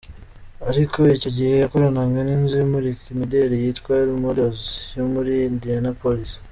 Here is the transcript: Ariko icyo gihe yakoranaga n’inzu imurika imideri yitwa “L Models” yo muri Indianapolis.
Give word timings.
Ariko 0.69 0.99
icyo 1.17 1.29
gihe 1.35 1.53
yakoranaga 1.55 2.19
n’inzu 2.27 2.55
imurika 2.65 3.05
imideri 3.13 3.55
yitwa 3.63 3.91
“L 4.09 4.11
Models” 4.23 4.61
yo 4.97 5.05
muri 5.13 5.33
Indianapolis. 5.51 6.31